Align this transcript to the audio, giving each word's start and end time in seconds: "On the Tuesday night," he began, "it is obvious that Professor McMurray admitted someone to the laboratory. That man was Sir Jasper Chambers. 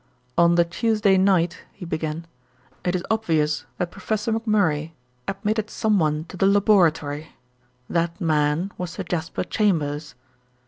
"On 0.35 0.55
the 0.55 0.65
Tuesday 0.65 1.15
night," 1.15 1.59
he 1.73 1.85
began, 1.85 2.25
"it 2.83 2.95
is 2.95 3.03
obvious 3.11 3.65
that 3.77 3.91
Professor 3.91 4.33
McMurray 4.33 4.93
admitted 5.27 5.69
someone 5.69 6.23
to 6.25 6.35
the 6.37 6.47
laboratory. 6.47 7.33
That 7.87 8.19
man 8.19 8.71
was 8.79 8.89
Sir 8.89 9.03
Jasper 9.03 9.43
Chambers. 9.43 10.15